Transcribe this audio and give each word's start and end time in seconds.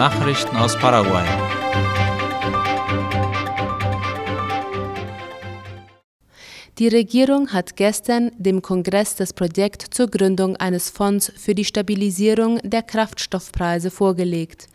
Nachrichten 0.00 0.56
aus 0.56 0.78
Paraguay. 0.78 1.26
Die 6.78 6.88
Regierung 6.88 7.52
hat 7.52 7.76
gestern 7.76 8.30
dem 8.38 8.62
Kongress 8.62 9.16
das 9.16 9.34
Projekt 9.34 9.82
zur 9.90 10.06
Gründung 10.06 10.56
eines 10.56 10.88
Fonds 10.88 11.30
für 11.36 11.54
die 11.54 11.66
Stabilisierung 11.66 12.60
der 12.62 12.82
Kraftstoffpreise 12.82 13.90
vorgelegt. 13.90 14.68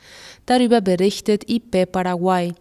Darüber 0.45 0.79
berichtet 0.81 1.49
IP 1.49 1.91
Paraguay. 1.91 2.53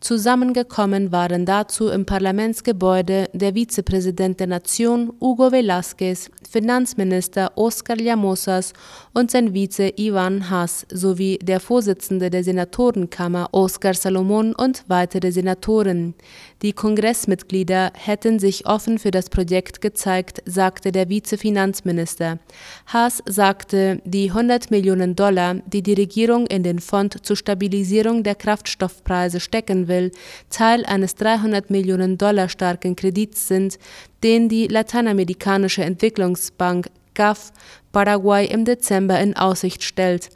Zusammengekommen 0.00 1.10
waren 1.10 1.44
dazu 1.44 1.88
im 1.88 2.06
Parlamentsgebäude 2.06 3.28
der 3.32 3.56
Vizepräsident 3.56 4.38
der 4.38 4.46
Nation 4.46 5.12
Hugo 5.20 5.48
Velázquez, 5.48 6.30
Finanzminister 6.48 7.50
Oscar 7.56 7.96
Llamosas 7.96 8.74
und 9.12 9.32
sein 9.32 9.54
Vize 9.54 9.92
Ivan 9.96 10.50
Haas 10.50 10.86
sowie 10.88 11.38
der 11.42 11.58
Vorsitzende 11.58 12.30
der 12.30 12.44
Senatorenkammer 12.44 13.48
Oscar 13.50 13.92
Salomon 13.92 14.54
und 14.54 14.84
weitere 14.86 15.32
Senatoren. 15.32 16.14
Die 16.62 16.72
Kongressmitglieder 16.72 17.90
hätten 17.94 18.38
sich 18.38 18.66
offen 18.66 19.00
für 19.00 19.10
das 19.10 19.28
Projekt 19.28 19.80
gezeigt, 19.80 20.42
sagte 20.46 20.92
der 20.92 21.08
Vizefinanzminister. 21.08 22.38
Haas 22.86 23.20
sagte, 23.26 24.00
die 24.04 24.30
100 24.30 24.70
Millionen 24.70 25.16
Dollar, 25.16 25.54
die 25.66 25.82
die 25.82 25.94
Regierung 25.94 26.46
in 26.46 26.62
den 26.62 26.78
Fonds 26.78 27.16
zur 27.22 27.36
Stabilisierung 27.36 28.22
der 28.22 28.36
Kraftstoffpreise 28.36 29.40
stecken 29.40 29.87
will, 29.88 30.12
Teil 30.50 30.84
eines 30.86 31.14
300 31.16 31.70
Millionen 31.70 32.18
Dollar 32.18 32.48
starken 32.48 32.94
Kredits 32.94 33.48
sind, 33.48 33.78
den 34.22 34.48
die 34.48 34.68
Lateinamerikanische 34.68 35.82
Entwicklungsbank 35.82 36.88
GAF 37.14 37.52
Paraguay 37.90 38.46
im 38.46 38.64
Dezember 38.64 39.18
in 39.18 39.36
Aussicht 39.36 39.82
stellt. 39.82 40.30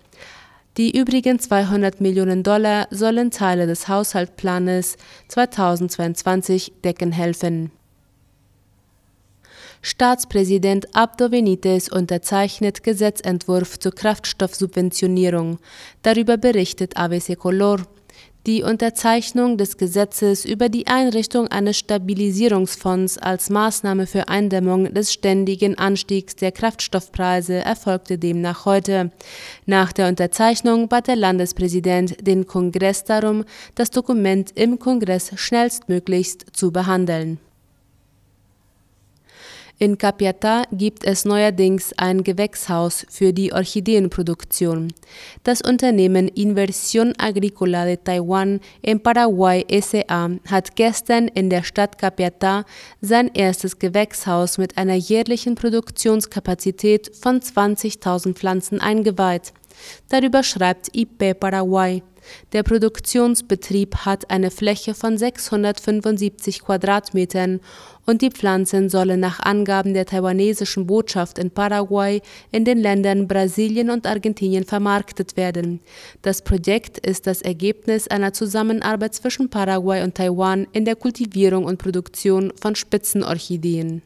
Die 0.79 0.97
übrigen 0.97 1.39
200 1.39 2.01
Millionen 2.01 2.43
Dollar 2.43 2.89
sollen 2.91 3.31
Teile 3.31 3.67
des 3.67 3.89
Haushaltsplanes 3.89 4.97
2022 5.29 6.73
decken 6.83 7.13
helfen. 7.13 7.71
Staatspräsident 9.83 10.95
Abdo 10.95 11.29
Benitez 11.29 11.89
unterzeichnet 11.89 12.85
Gesetzentwurf 12.85 13.81
zur 13.81 13.93
Kraftstoffsubventionierung. 13.93 15.59
Darüber 16.03 16.37
berichtet 16.37 16.97
ABC 16.97 17.35
Color. 17.35 17.81
Die 18.45 18.65
Unterzeichnung 18.65 19.57
des 19.57 19.77
Gesetzes 19.77 20.45
über 20.45 20.69
die 20.69 20.89
Einrichtung 20.89 21.47
eines 21.47 21.79
Stabilisierungsfonds 21.79 23.19
als 23.19 23.51
Maßnahme 23.51 24.09
für 24.09 24.27
Eindämmung 24.27 24.93
des 24.93 25.13
ständigen 25.13 25.79
Anstiegs 25.79 26.35
der 26.35 26.51
Kraftstoffpreise 26.51 27.55
erfolgte 27.55 28.19
demnach 28.19 28.65
heute. 28.65 29.13
Nach 29.67 29.93
der 29.93 30.09
Unterzeichnung 30.09 30.89
bat 30.89 31.07
der 31.07 31.15
Landespräsident 31.15 32.27
den 32.27 32.49
Kongress 32.49 33.05
darum, 33.05 33.45
das 33.77 33.91
Dokument 33.91 34.51
im 34.57 34.81
Kongress 34.81 35.31
schnellstmöglichst 35.37 36.47
zu 36.53 36.73
behandeln. 36.73 37.39
In 39.83 39.99
Capiatá 39.99 40.63
gibt 40.71 41.03
es 41.03 41.25
neuerdings 41.25 41.93
ein 41.97 42.23
Gewächshaus 42.23 43.05
für 43.11 43.33
die 43.33 43.53
Orchideenproduktion. 43.53 44.93
Das 45.43 45.61
Unternehmen 45.61 46.29
Inversión 46.29 47.17
Agrícola 47.19 47.85
de 47.85 47.97
Taiwan 47.97 48.61
in 48.81 49.03
Paraguay 49.03 49.67
SA 49.81 50.31
hat 50.49 50.77
gestern 50.77 51.27
in 51.27 51.51
der 51.51 51.65
Stadt 51.65 52.01
Capiatá 52.01 52.65
sein 53.01 53.29
erstes 53.35 53.81
Gewächshaus 53.81 54.57
mit 54.57 54.79
einer 54.79 54.95
jährlichen 54.95 55.57
Produktionskapazität 55.57 57.11
von 57.21 57.41
20.000 57.41 58.35
Pflanzen 58.35 58.81
eingeweiht. 58.81 59.53
Darüber 60.09 60.43
schreibt 60.43 60.95
IP 60.97 61.39
Paraguay. 61.39 62.03
Der 62.53 62.63
Produktionsbetrieb 62.63 63.97
hat 63.97 64.31
eine 64.31 64.51
Fläche 64.51 64.95
von 64.95 65.19
675 65.19 66.63
Quadratmetern 66.63 67.61
und 68.07 68.23
die 68.23 68.31
Pflanzen 68.31 68.89
sollen 68.89 69.21
nach 69.21 69.41
Angaben 69.41 69.95
der 69.95 70.07
taiwanesischen 70.07 70.87
Botschaft 70.87 71.39
in 71.39 71.51
Paraguay 71.51 72.21
in 72.51 72.65
den 72.65 72.79
Ländern 72.79 73.29
Brasilien 73.29 73.91
und 73.91 74.07
Argentinien 74.07 74.65
vermarktet 74.65 75.37
werden. 75.37 75.81
Das 76.23 76.43
Projekt 76.43 76.99
ist 76.99 77.27
das 77.27 77.43
Ergebnis 77.43 78.09
einer 78.09 78.33
Zusammenarbeit 78.33 79.15
zwischen 79.15 79.51
Paraguay 79.51 80.03
und 80.03 80.17
Taiwan 80.17 80.67
in 80.73 80.85
der 80.85 80.97
Kultivierung 80.97 81.65
und 81.65 81.79
Produktion 81.79 82.53
von 82.61 82.75
Spitzenorchideen. 82.75 84.03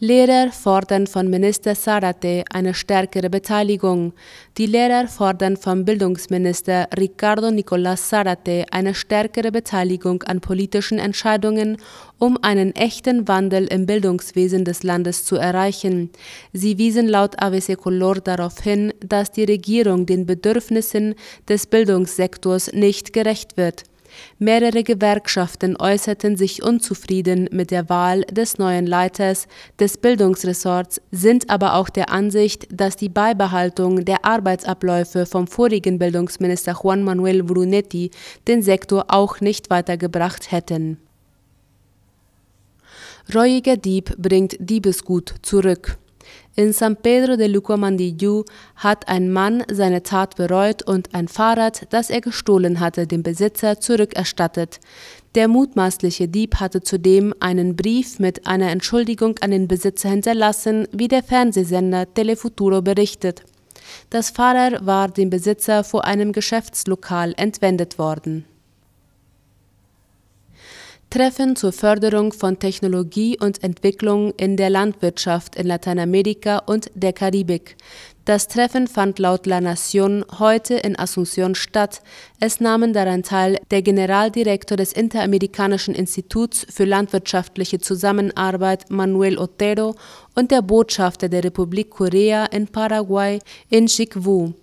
Lehrer 0.00 0.50
fordern 0.50 1.06
von 1.06 1.30
Minister 1.30 1.76
Sarate 1.76 2.42
eine 2.52 2.74
stärkere 2.74 3.30
Beteiligung. 3.30 4.12
Die 4.58 4.66
Lehrer 4.66 5.06
fordern 5.06 5.56
vom 5.56 5.84
Bildungsminister 5.84 6.88
Ricardo 6.98 7.46
Nicolás 7.46 8.08
Sarate 8.08 8.64
eine 8.72 8.92
stärkere 8.92 9.52
Beteiligung 9.52 10.24
an 10.24 10.40
politischen 10.40 10.98
Entscheidungen, 10.98 11.76
um 12.18 12.36
einen 12.42 12.74
echten 12.74 13.28
Wandel 13.28 13.68
im 13.68 13.86
Bildungswesen 13.86 14.64
des 14.64 14.82
Landes 14.82 15.24
zu 15.24 15.36
erreichen. 15.36 16.10
Sie 16.52 16.76
wiesen 16.76 17.06
laut 17.06 17.40
ABC 17.40 17.76
Color 17.76 18.16
darauf 18.16 18.58
hin, 18.60 18.92
dass 18.98 19.30
die 19.30 19.44
Regierung 19.44 20.06
den 20.06 20.26
Bedürfnissen 20.26 21.14
des 21.48 21.68
Bildungssektors 21.68 22.72
nicht 22.72 23.12
gerecht 23.12 23.56
wird. 23.56 23.84
Mehrere 24.38 24.82
Gewerkschaften 24.82 25.76
äußerten 25.76 26.36
sich 26.36 26.62
unzufrieden 26.62 27.48
mit 27.52 27.70
der 27.70 27.88
Wahl 27.88 28.22
des 28.22 28.58
neuen 28.58 28.86
Leiters 28.86 29.46
des 29.78 29.96
Bildungsressorts, 29.96 31.00
sind 31.10 31.50
aber 31.50 31.74
auch 31.74 31.88
der 31.88 32.10
Ansicht, 32.10 32.66
dass 32.70 32.96
die 32.96 33.08
Beibehaltung 33.08 34.04
der 34.04 34.24
Arbeitsabläufe 34.24 35.26
vom 35.26 35.46
vorigen 35.46 35.98
Bildungsminister 35.98 36.78
Juan 36.82 37.02
Manuel 37.02 37.42
Brunetti 37.42 38.10
den 38.48 38.62
Sektor 38.62 39.06
auch 39.08 39.40
nicht 39.40 39.70
weitergebracht 39.70 40.52
hätten. 40.52 40.98
Reuiger 43.34 43.76
Dieb 43.76 44.14
bringt 44.18 44.56
Diebesgut 44.58 45.34
zurück. 45.42 45.96
In 46.56 46.72
San 46.72 46.96
Pedro 46.96 47.36
de 47.36 47.48
Lucamandillo 47.48 48.44
hat 48.76 49.08
ein 49.08 49.32
Mann 49.32 49.64
seine 49.70 50.02
Tat 50.02 50.36
bereut 50.36 50.82
und 50.82 51.14
ein 51.14 51.28
Fahrrad, 51.28 51.86
das 51.90 52.10
er 52.10 52.20
gestohlen 52.20 52.80
hatte, 52.80 53.06
dem 53.06 53.22
Besitzer 53.22 53.80
zurückerstattet. 53.80 54.80
Der 55.34 55.48
mutmaßliche 55.48 56.28
Dieb 56.28 56.56
hatte 56.60 56.82
zudem 56.82 57.34
einen 57.40 57.74
Brief 57.74 58.20
mit 58.20 58.46
einer 58.46 58.70
Entschuldigung 58.70 59.36
an 59.40 59.50
den 59.50 59.66
Besitzer 59.66 60.10
hinterlassen, 60.10 60.86
wie 60.92 61.08
der 61.08 61.24
Fernsehsender 61.24 62.12
Telefuturo 62.14 62.82
berichtet. 62.82 63.42
Das 64.10 64.30
Fahrrad 64.30 64.86
war 64.86 65.08
dem 65.08 65.30
Besitzer 65.30 65.82
vor 65.82 66.04
einem 66.04 66.32
Geschäftslokal 66.32 67.34
entwendet 67.36 67.98
worden. 67.98 68.44
Treffen 71.14 71.54
zur 71.54 71.70
Förderung 71.70 72.32
von 72.32 72.58
Technologie 72.58 73.38
und 73.40 73.62
Entwicklung 73.62 74.32
in 74.36 74.56
der 74.56 74.68
Landwirtschaft 74.68 75.54
in 75.54 75.68
Lateinamerika 75.68 76.58
und 76.66 76.90
der 76.96 77.12
Karibik. 77.12 77.76
Das 78.24 78.48
Treffen 78.48 78.88
fand 78.88 79.20
laut 79.20 79.46
La 79.46 79.60
Nación 79.60 80.24
heute 80.40 80.74
in 80.74 80.96
Asunción 80.96 81.54
statt. 81.54 82.02
Es 82.40 82.60
nahmen 82.60 82.92
daran 82.92 83.22
teil 83.22 83.60
der 83.70 83.82
Generaldirektor 83.82 84.76
des 84.76 84.92
Interamerikanischen 84.92 85.94
Instituts 85.94 86.66
für 86.68 86.84
landwirtschaftliche 86.84 87.78
Zusammenarbeit 87.78 88.90
Manuel 88.90 89.38
Otero 89.38 89.94
und 90.34 90.50
der 90.50 90.62
Botschafter 90.62 91.28
der 91.28 91.44
Republik 91.44 91.90
Korea 91.90 92.46
in 92.46 92.66
Paraguay 92.66 93.38
Inchik 93.70 94.24
Wu. 94.24 94.54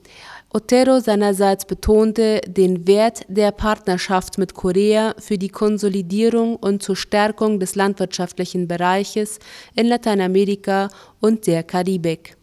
Otero 0.53 0.99
seinerseits 0.99 1.63
betonte 1.63 2.41
den 2.45 2.85
Wert 2.85 3.21
der 3.29 3.53
Partnerschaft 3.53 4.37
mit 4.37 4.53
Korea 4.53 5.15
für 5.17 5.37
die 5.37 5.47
Konsolidierung 5.47 6.57
und 6.57 6.83
zur 6.83 6.97
Stärkung 6.97 7.61
des 7.61 7.75
landwirtschaftlichen 7.75 8.67
Bereiches 8.67 9.39
in 9.75 9.87
Lateinamerika 9.87 10.89
und 11.21 11.47
der 11.47 11.63
Karibik. 11.63 12.35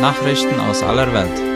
Nachrichten 0.00 0.58
aus 0.58 0.82
aller 0.82 1.12
Welt. 1.12 1.52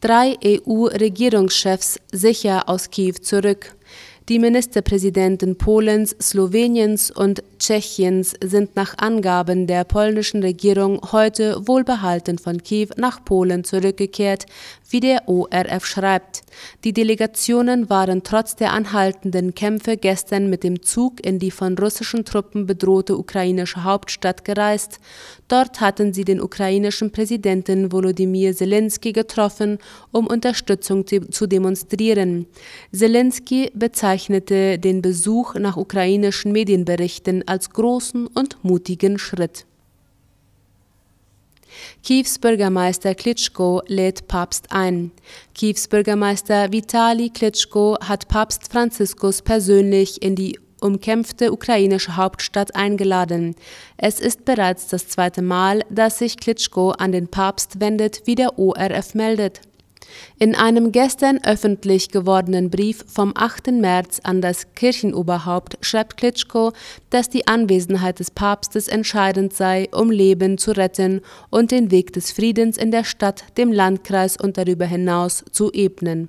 Drei 0.00 0.38
EU-Regierungschefs 0.42 2.00
sicher 2.10 2.70
aus 2.70 2.88
Kiew 2.88 3.16
zurück. 3.20 3.76
Die 4.30 4.38
Ministerpräsidenten 4.38 5.58
Polens, 5.58 6.14
Sloweniens 6.22 7.10
und 7.10 7.42
Tschechiens 7.58 8.36
sind 8.40 8.76
nach 8.76 8.96
Angaben 8.96 9.66
der 9.66 9.82
polnischen 9.82 10.40
Regierung 10.40 11.00
heute 11.10 11.66
wohlbehalten 11.66 12.38
von 12.38 12.62
Kiew 12.62 12.90
nach 12.96 13.24
Polen 13.24 13.64
zurückgekehrt, 13.64 14.46
wie 14.88 15.00
der 15.00 15.28
ORF 15.28 15.84
schreibt. 15.84 16.42
Die 16.84 16.92
Delegationen 16.92 17.90
waren 17.90 18.22
trotz 18.22 18.54
der 18.54 18.72
anhaltenden 18.72 19.56
Kämpfe 19.56 19.96
gestern 19.96 20.48
mit 20.48 20.62
dem 20.62 20.80
Zug 20.80 21.26
in 21.26 21.40
die 21.40 21.50
von 21.50 21.76
russischen 21.76 22.24
Truppen 22.24 22.66
bedrohte 22.66 23.18
ukrainische 23.18 23.82
Hauptstadt 23.82 24.44
gereist. 24.44 25.00
Dort 25.48 25.80
hatten 25.80 26.12
sie 26.12 26.24
den 26.24 26.40
ukrainischen 26.40 27.10
Präsidenten 27.10 27.90
Volodymyr 27.90 28.54
Zelensky 28.54 29.12
getroffen, 29.12 29.78
um 30.12 30.28
Unterstützung 30.28 31.04
zu 31.04 31.46
demonstrieren. 31.48 32.46
Zelensky 32.92 33.72
bezeichnet 33.74 34.19
bezeichnete 34.20 34.78
den 34.78 35.00
Besuch 35.00 35.54
nach 35.54 35.76
ukrainischen 35.76 36.52
Medienberichten 36.52 37.46
als 37.48 37.70
großen 37.70 38.26
und 38.26 38.62
mutigen 38.62 39.18
Schritt. 39.18 39.64
Kiews 42.02 42.38
Bürgermeister 42.38 43.14
Klitschko 43.14 43.82
lädt 43.86 44.28
Papst 44.28 44.66
ein. 44.72 45.12
Kiews 45.54 45.88
Bürgermeister 45.88 46.70
Vitali 46.72 47.30
Klitschko 47.30 47.96
hat 48.00 48.28
Papst 48.28 48.70
Franziskus 48.70 49.40
persönlich 49.40 50.20
in 50.20 50.36
die 50.36 50.58
umkämpfte 50.80 51.52
ukrainische 51.52 52.16
Hauptstadt 52.16 52.74
eingeladen. 52.74 53.54
Es 53.96 54.20
ist 54.20 54.44
bereits 54.44 54.88
das 54.88 55.08
zweite 55.08 55.42
Mal, 55.42 55.82
dass 55.88 56.18
sich 56.18 56.36
Klitschko 56.36 56.90
an 56.90 57.12
den 57.12 57.28
Papst 57.28 57.80
wendet, 57.80 58.22
wie 58.26 58.34
der 58.34 58.58
ORF 58.58 59.14
meldet. 59.14 59.60
In 60.38 60.54
einem 60.54 60.92
gestern 60.92 61.38
öffentlich 61.44 62.10
gewordenen 62.10 62.70
Brief 62.70 63.04
vom 63.06 63.32
8. 63.34 63.72
März 63.72 64.20
an 64.22 64.40
das 64.40 64.74
Kirchenoberhaupt 64.74 65.78
schreibt 65.80 66.16
Klitschko, 66.16 66.72
dass 67.10 67.28
die 67.28 67.46
Anwesenheit 67.46 68.18
des 68.18 68.30
Papstes 68.30 68.88
entscheidend 68.88 69.52
sei, 69.52 69.88
um 69.92 70.10
Leben 70.10 70.58
zu 70.58 70.72
retten 70.72 71.20
und 71.50 71.70
den 71.70 71.90
Weg 71.90 72.12
des 72.12 72.32
Friedens 72.32 72.76
in 72.76 72.90
der 72.90 73.04
Stadt, 73.04 73.44
dem 73.56 73.72
Landkreis 73.72 74.36
und 74.36 74.56
darüber 74.56 74.86
hinaus 74.86 75.44
zu 75.52 75.70
ebnen. 75.72 76.28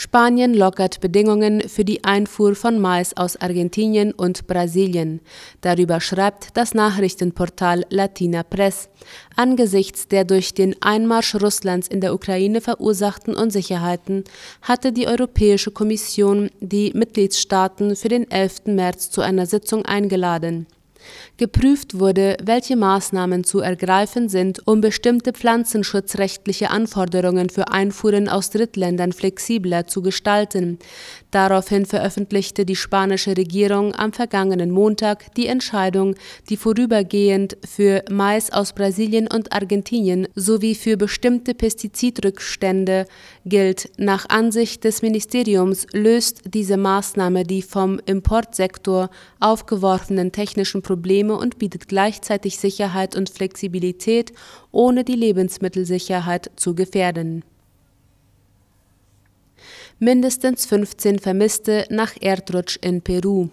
Spanien 0.00 0.54
lockert 0.54 1.00
Bedingungen 1.00 1.68
für 1.68 1.84
die 1.84 2.04
Einfuhr 2.04 2.54
von 2.54 2.78
Mais 2.78 3.16
aus 3.16 3.34
Argentinien 3.34 4.12
und 4.12 4.46
Brasilien. 4.46 5.20
Darüber 5.60 6.00
schreibt 6.00 6.56
das 6.56 6.72
Nachrichtenportal 6.72 7.84
Latina 7.90 8.44
Press. 8.44 8.90
Angesichts 9.34 10.06
der 10.06 10.24
durch 10.24 10.54
den 10.54 10.80
Einmarsch 10.80 11.34
Russlands 11.34 11.88
in 11.88 12.00
der 12.00 12.14
Ukraine 12.14 12.60
verursachten 12.60 13.34
Unsicherheiten 13.34 14.22
hatte 14.62 14.92
die 14.92 15.08
Europäische 15.08 15.72
Kommission 15.72 16.48
die 16.60 16.92
Mitgliedstaaten 16.94 17.96
für 17.96 18.08
den 18.08 18.30
11. 18.30 18.66
März 18.66 19.10
zu 19.10 19.20
einer 19.20 19.46
Sitzung 19.46 19.84
eingeladen. 19.84 20.68
Geprüft 21.38 21.98
wurde, 21.98 22.36
welche 22.42 22.76
Maßnahmen 22.76 23.44
zu 23.44 23.60
ergreifen 23.60 24.28
sind, 24.28 24.66
um 24.66 24.80
bestimmte 24.80 25.32
pflanzenschutzrechtliche 25.32 26.70
Anforderungen 26.70 27.48
für 27.48 27.68
Einfuhren 27.68 28.28
aus 28.28 28.50
Drittländern 28.50 29.12
flexibler 29.12 29.86
zu 29.86 30.02
gestalten. 30.02 30.78
Daraufhin 31.30 31.86
veröffentlichte 31.86 32.64
die 32.64 32.76
spanische 32.76 33.36
Regierung 33.36 33.94
am 33.94 34.12
vergangenen 34.12 34.70
Montag 34.70 35.34
die 35.36 35.46
Entscheidung, 35.46 36.14
die 36.48 36.56
vorübergehend 36.56 37.56
für 37.64 38.04
Mais 38.10 38.52
aus 38.52 38.72
Brasilien 38.72 39.28
und 39.32 39.52
Argentinien 39.52 40.26
sowie 40.34 40.74
für 40.74 40.96
bestimmte 40.96 41.54
Pestizidrückstände 41.54 43.06
gilt. 43.44 43.90
Nach 43.96 44.28
Ansicht 44.28 44.84
des 44.84 45.02
Ministeriums 45.02 45.86
löst 45.92 46.42
diese 46.52 46.76
Maßnahme 46.76 47.44
die 47.44 47.62
vom 47.62 48.00
Importsektor 48.06 49.10
aufgeworfenen 49.40 50.32
technischen 50.32 50.82
Probleme 50.82 50.97
und 51.36 51.58
bietet 51.58 51.88
gleichzeitig 51.88 52.58
Sicherheit 52.58 53.16
und 53.16 53.30
Flexibilität, 53.30 54.32
ohne 54.72 55.04
die 55.04 55.14
Lebensmittelsicherheit 55.14 56.50
zu 56.56 56.74
gefährden. 56.74 57.44
Mindestens 59.98 60.66
15 60.66 61.18
Vermisste 61.18 61.86
nach 61.90 62.12
Erdrutsch 62.20 62.78
in 62.82 63.02
Peru. 63.02 63.48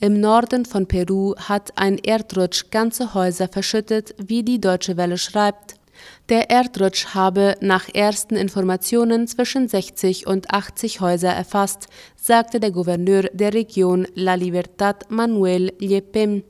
Im 0.00 0.18
Norden 0.18 0.64
von 0.64 0.86
Peru 0.86 1.34
hat 1.36 1.76
ein 1.76 1.98
Erdrutsch 1.98 2.70
ganze 2.70 3.12
Häuser 3.12 3.48
verschüttet, 3.48 4.14
wie 4.16 4.42
die 4.42 4.60
Deutsche 4.60 4.96
Welle 4.96 5.18
schreibt. 5.18 5.79
Der 6.28 6.50
Erdrutsch 6.50 7.06
habe 7.14 7.56
nach 7.60 7.88
ersten 7.92 8.36
Informationen 8.36 9.26
zwischen 9.26 9.68
60 9.68 10.26
und 10.26 10.50
80 10.50 11.00
Häuser 11.00 11.30
erfasst, 11.30 11.88
sagte 12.16 12.60
der 12.60 12.70
Gouverneur 12.70 13.24
der 13.32 13.52
Region 13.52 14.06
La 14.14 14.34
Libertad 14.34 15.10
Manuel 15.10 15.72
Liepem. 15.78 16.44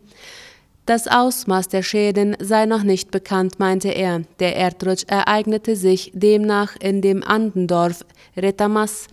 Das 0.86 1.06
Ausmaß 1.06 1.68
der 1.68 1.82
Schäden 1.82 2.36
sei 2.40 2.66
noch 2.66 2.82
nicht 2.82 3.10
bekannt, 3.10 3.60
meinte 3.60 3.90
er. 3.90 4.22
Der 4.40 4.56
Erdrutsch 4.56 5.04
ereignete 5.06 5.76
sich 5.76 6.10
demnach 6.14 6.74
in 6.80 7.00
dem 7.00 7.22
Andendorf 7.22 8.04
Retamas. 8.36 9.06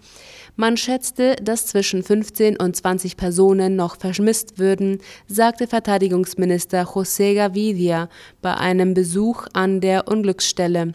Man 0.60 0.76
schätzte, 0.76 1.36
dass 1.36 1.68
zwischen 1.68 2.02
15 2.02 2.58
und 2.58 2.76
20 2.76 3.16
Personen 3.16 3.76
noch 3.76 3.96
vermisst 3.96 4.58
würden, 4.58 4.98
sagte 5.28 5.68
Verteidigungsminister 5.68 6.82
José 6.82 7.36
Gavidia 7.36 8.10
bei 8.42 8.56
einem 8.56 8.96
Besuch 8.96 9.46
an 9.54 9.82
der 9.82 10.08
Unglücksstelle. 10.08 10.94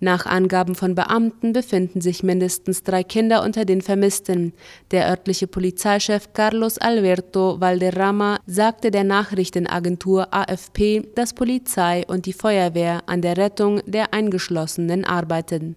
Nach 0.00 0.26
Angaben 0.26 0.74
von 0.74 0.96
Beamten 0.96 1.52
befinden 1.52 2.00
sich 2.00 2.24
mindestens 2.24 2.82
drei 2.82 3.04
Kinder 3.04 3.44
unter 3.44 3.64
den 3.64 3.82
Vermissten. 3.82 4.52
Der 4.90 5.08
örtliche 5.08 5.46
Polizeichef 5.46 6.32
Carlos 6.32 6.78
Alberto 6.78 7.60
Valderrama 7.60 8.40
sagte 8.46 8.90
der 8.90 9.04
Nachrichtenagentur 9.04 10.34
AFP, 10.34 11.02
dass 11.14 11.34
Polizei 11.34 12.02
und 12.08 12.26
die 12.26 12.32
Feuerwehr 12.32 13.04
an 13.06 13.22
der 13.22 13.36
Rettung 13.36 13.80
der 13.86 14.12
Eingeschlossenen 14.12 15.04
arbeiten. 15.04 15.76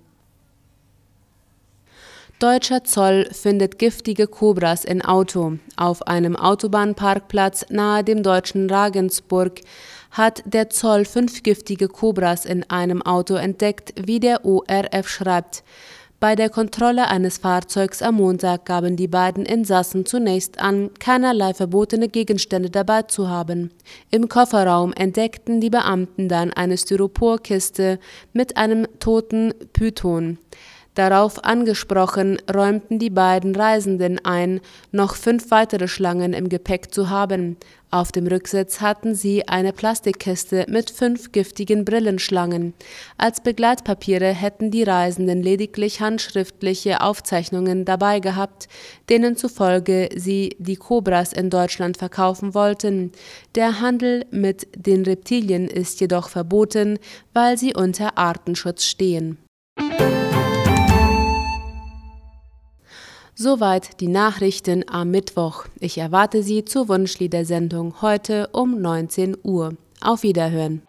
Deutscher 2.40 2.84
Zoll 2.84 3.28
findet 3.32 3.80
giftige 3.80 4.28
Kobras 4.28 4.86
in 4.86 5.04
Auto. 5.04 5.58
Auf 5.76 6.06
einem 6.06 6.36
Autobahnparkplatz 6.36 7.66
nahe 7.72 8.04
dem 8.04 8.22
deutschen 8.22 8.70
Regensburg 8.70 9.62
hat 10.12 10.44
der 10.46 10.70
Zoll 10.70 11.06
fünf 11.06 11.42
giftige 11.42 11.88
Kobras 11.88 12.46
in 12.46 12.64
einem 12.70 13.02
Auto 13.02 13.34
entdeckt, 13.34 13.96
wie 14.00 14.20
der 14.20 14.46
ORF 14.46 15.10
schreibt. 15.10 15.64
Bei 16.20 16.36
der 16.36 16.52
Kontrolle 16.52 17.08
eines 17.08 17.40
Fahrzeugs 17.40 18.04
am 18.04 18.16
Montag 18.16 18.66
gaben 18.66 18.98
die 18.98 19.08
beiden 19.08 19.44
Insassen 19.44 20.06
zunächst 20.06 20.60
an, 20.60 20.92
keinerlei 21.00 21.56
verbotene 21.56 22.08
Gegenstände 22.08 22.70
dabei 22.70 23.02
zu 23.04 23.30
haben. 23.30 23.72
Im 24.12 24.30
Kofferraum 24.30 24.94
entdeckten 24.94 25.60
die 25.60 25.72
Beamten 25.72 26.30
dann 26.30 26.54
eine 26.54 26.78
Styroporkiste 26.78 27.98
mit 28.32 28.58
einem 28.58 28.88
toten 29.00 29.56
Python. 29.74 30.38
Darauf 30.98 31.44
angesprochen, 31.46 32.40
räumten 32.52 32.98
die 32.98 33.12
beiden 33.12 33.56
Reisenden 33.56 34.18
ein, 34.26 34.62
noch 34.92 35.14
fünf 35.14 35.52
weitere 35.52 35.88
Schlangen 35.88 36.34
im 36.34 36.50
Gepäck 36.50 36.92
zu 36.92 37.12
haben. 37.12 37.58
Auf 37.92 38.12
dem 38.12 38.26
Rücksitz 38.26 38.82
hatten 38.82 39.14
sie 39.14 39.48
eine 39.48 39.74
Plastikkiste 39.74 40.66
mit 40.68 40.90
fünf 40.90 41.32
giftigen 41.32 41.86
Brillenschlangen. 41.86 42.74
Als 43.16 43.42
Begleitpapiere 43.42 44.34
hätten 44.34 44.72
die 44.72 44.82
Reisenden 44.82 45.44
lediglich 45.44 46.02
handschriftliche 46.02 47.02
Aufzeichnungen 47.02 47.86
dabei 47.86 48.20
gehabt, 48.20 48.68
denen 49.08 49.38
zufolge 49.38 50.10
sie 50.16 50.56
die 50.58 50.78
Kobras 50.78 51.32
in 51.32 51.52
Deutschland 51.52 51.98
verkaufen 51.98 52.56
wollten. 52.56 53.12
Der 53.54 53.82
Handel 53.82 54.26
mit 54.32 54.68
den 54.76 55.04
Reptilien 55.04 55.68
ist 55.68 56.02
jedoch 56.02 56.30
verboten, 56.30 56.98
weil 57.34 57.56
sie 57.56 57.76
unter 57.76 58.18
Artenschutz 58.18 58.86
stehen. 58.86 59.38
Soweit 63.40 64.02
die 64.02 64.08
Nachrichten 64.08 64.84
am 64.90 65.12
Mittwoch. 65.12 65.66
Ich 65.80 66.00
erwarte 66.00 66.42
Sie 66.42 66.66
zur 66.66 66.88
Wunschliedersendung 66.88 68.02
heute 68.02 68.48
um 68.52 68.82
19 68.82 69.38
Uhr. 69.44 69.76
Auf 70.02 70.24
Wiederhören. 70.24 70.87